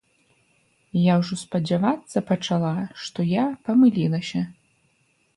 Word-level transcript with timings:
Я 1.11 1.17
ўжо 1.23 1.35
спадзявацца 1.41 2.23
пачала, 2.31 2.71
што 3.09 3.25
я 3.33 3.43
памылілася. 3.69 4.41